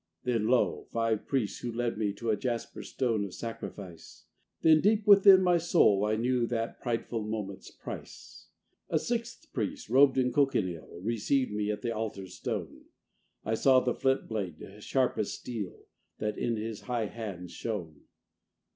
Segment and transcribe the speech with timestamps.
[0.23, 0.87] When, lo!
[0.89, 4.25] five priests, who led me to A jasper stone of sacrifice!
[4.63, 8.47] Then deep within my soul I knew That prideful moment's price.
[8.89, 12.85] A sixth priest, robed in cochineal, Received me at the altar's stone:
[13.45, 15.85] I saw the flint blade, sharp as steel,
[16.17, 18.01] That in his high hand shone.